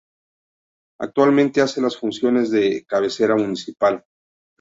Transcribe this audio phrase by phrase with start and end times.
[0.99, 4.03] Actualmente hace las funciones de cabecera municipal.